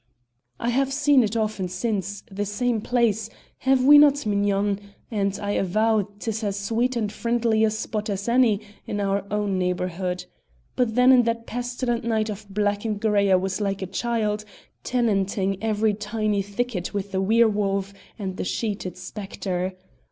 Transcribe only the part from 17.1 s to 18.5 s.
the were wolf and the